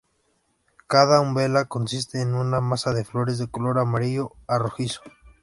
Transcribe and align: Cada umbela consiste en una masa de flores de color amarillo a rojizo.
Cada 0.87 1.21
umbela 1.21 1.65
consiste 1.65 2.21
en 2.23 2.33
una 2.33 2.59
masa 2.59 2.91
de 2.91 3.05
flores 3.05 3.37
de 3.37 3.51
color 3.51 3.77
amarillo 3.77 4.31
a 4.47 4.57
rojizo. 4.57 5.01